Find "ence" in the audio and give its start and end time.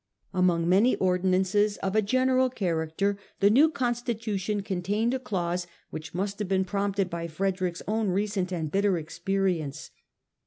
9.59-9.91